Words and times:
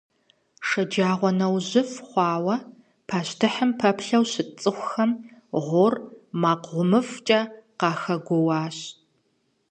ШэджагъуэнэужьыфӀ 0.67 1.97
хъуауэ 2.07 2.55
пащтыхьым 3.07 3.71
пэплъэу 3.79 4.23
щыт 4.31 4.49
цӀыхухэм 4.61 5.11
гъуор 5.65 5.93
макъ 6.41 6.65
гъумыфӀкӀэ 6.73 7.39
къахэгуоуащ. 7.79 8.77